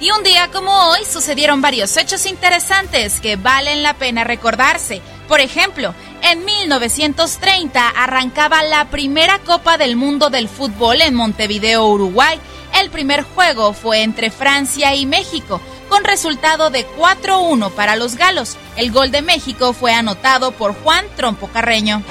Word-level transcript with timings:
Y 0.00 0.10
un 0.12 0.22
día 0.22 0.48
como 0.50 0.72
hoy 0.88 1.00
sucedieron 1.04 1.60
varios 1.60 1.94
hechos 1.98 2.24
interesantes 2.24 3.20
que 3.20 3.36
valen 3.36 3.82
la 3.82 3.92
pena 3.92 4.24
recordarse. 4.24 5.02
Por 5.28 5.40
ejemplo, 5.40 5.94
en 6.22 6.42
1930 6.42 7.86
arrancaba 7.86 8.62
la 8.62 8.86
primera 8.86 9.38
Copa 9.40 9.76
del 9.76 9.96
Mundo 9.96 10.30
del 10.30 10.48
Fútbol 10.48 11.02
en 11.02 11.14
Montevideo, 11.14 11.86
Uruguay. 11.86 12.40
El 12.80 12.88
primer 12.88 13.24
juego 13.24 13.74
fue 13.74 14.02
entre 14.02 14.30
Francia 14.30 14.94
y 14.94 15.04
México, 15.04 15.60
con 15.90 16.04
resultado 16.04 16.70
de 16.70 16.86
4-1 16.96 17.70
para 17.72 17.94
los 17.96 18.16
galos. 18.16 18.56
El 18.76 18.92
gol 18.92 19.10
de 19.10 19.20
México 19.20 19.74
fue 19.74 19.92
anotado 19.92 20.52
por 20.52 20.74
Juan 20.82 21.04
Trompo 21.14 21.48
Carreño. 21.48 22.02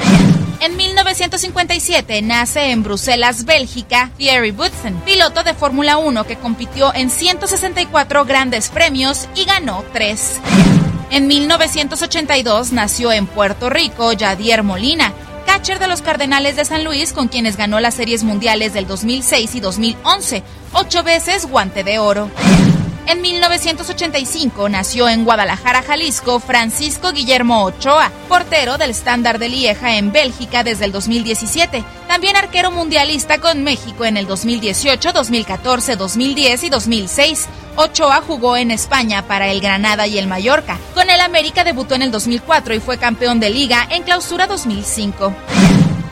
En 0.62 0.75
1957 0.75 2.22
nace 2.22 2.72
en 2.72 2.84
Bruselas, 2.84 3.46
Bélgica, 3.46 4.12
Thierry 4.18 4.52
Boutsen, 4.52 5.00
piloto 5.06 5.44
de 5.44 5.53
Fórmula 5.53 5.97
1 5.97 6.25
que 6.25 6.36
compitió 6.36 6.94
en 6.94 7.09
164 7.09 8.25
grandes 8.25 8.68
premios 8.68 9.30
y 9.36 9.46
ganó 9.46 9.86
3. 9.94 10.42
En 11.12 11.28
1982 11.28 12.74
nació 12.74 13.14
en 13.14 13.25
Puerto 13.25 13.70
Rico 13.70 14.12
Yadier 14.12 14.64
Molina, 14.64 15.14
catcher 15.46 15.80
de 15.80 15.88
los 15.88 16.02
Cardenales 16.02 16.58
de 16.58 16.66
San 16.66 16.84
Luis 16.84 17.14
con 17.14 17.30
quienes 17.30 17.56
ganó 17.56 17.80
las 17.80 17.96
series 17.96 18.24
mundiales 18.24 18.74
del 18.74 18.86
2006 18.86 19.56
y 19.56 19.59
2011, 19.62 20.44
ocho 20.74 21.03
veces 21.03 21.46
guante 21.46 21.86
de 21.86 22.00
oro. 22.00 22.30
En 23.09 23.22
1985 23.22 24.70
nació 24.70 25.09
en 25.09 25.25
Guadalajara, 25.25 25.81
Jalisco, 25.81 26.40
Francisco 26.40 27.12
Guillermo 27.12 27.64
Ochoa, 27.64 28.12
portero 28.28 28.78
del 28.78 28.92
Standard 28.92 29.40
de 29.40 29.50
Lieja 29.50 29.97
en 29.97 30.12
Bélgica 30.12 30.64
desde 30.64 30.86
el 30.86 30.92
2017, 30.92 31.84
también 32.08 32.36
arquero 32.36 32.70
mundialista 32.70 33.40
con 33.40 33.64
México 33.64 34.06
en 34.06 34.16
el 34.16 34.28
2018, 34.28 35.12
2014, 35.12 35.96
2010 35.96 36.64
y 36.66 36.70
2006. 36.70 37.47
Ochoa 37.78 38.22
jugó 38.22 38.56
en 38.56 38.70
España 38.70 39.26
para 39.26 39.47
el 39.47 39.59
Granada 39.59 40.06
y 40.06 40.20
el 40.20 40.28
Mallorca. 40.28 40.78
Con 40.94 41.09
el 41.09 41.20
América 41.20 41.64
debutó 41.64 41.96
en 41.96 42.03
el 42.03 42.12
2004 42.12 42.76
y 42.76 42.80
fue 42.80 43.00
campeón 43.00 43.40
de 43.40 43.50
liga 43.50 43.88
en 43.90 44.03
clausura 44.03 44.46
2005. 44.46 45.34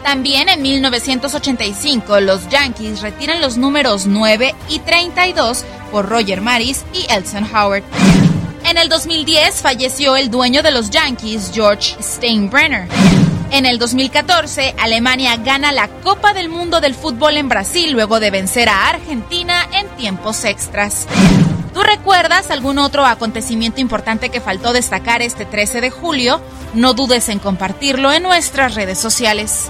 También 0.07 0.47
en 0.47 0.61
1985 0.61 2.21
los 2.21 2.47
Yankees 2.47 3.01
retiran 3.01 3.41
los 3.41 3.57
números 3.57 4.05
9 4.05 4.55
y 4.69 4.79
32 4.79 5.65
por 5.91 6.07
Roger 6.07 6.39
Maris 6.39 6.85
y 6.93 7.11
Elson 7.11 7.43
Howard. 7.53 7.83
En 8.63 8.77
el 8.77 8.87
2010 8.87 9.55
falleció 9.55 10.15
el 10.15 10.31
dueño 10.31 10.63
de 10.63 10.71
los 10.71 10.91
Yankees, 10.91 11.51
George 11.53 11.97
Steinbrenner. 12.01 12.87
En 13.51 13.65
el 13.65 13.79
2014, 13.79 14.75
Alemania 14.79 15.35
gana 15.35 15.73
la 15.73 15.89
Copa 15.89 16.33
del 16.33 16.47
Mundo 16.47 16.79
del 16.79 16.95
Fútbol 16.95 17.35
en 17.35 17.49
Brasil 17.49 17.91
luego 17.91 18.21
de 18.21 18.31
vencer 18.31 18.69
a 18.69 18.87
Argentina 18.87 19.67
en 19.73 19.89
tiempos 19.97 20.45
extras. 20.45 21.05
¿Tú 21.73 21.83
recuerdas 21.83 22.49
algún 22.49 22.79
otro 22.79 23.05
acontecimiento 23.05 23.81
importante 23.81 24.29
que 24.29 24.39
faltó 24.39 24.71
destacar 24.71 25.21
este 25.21 25.43
13 25.43 25.81
de 25.81 25.89
julio? 25.89 26.39
No 26.73 26.93
dudes 26.93 27.27
en 27.27 27.39
compartirlo 27.39 28.13
en 28.13 28.23
nuestras 28.23 28.73
redes 28.73 28.99
sociales. 28.99 29.69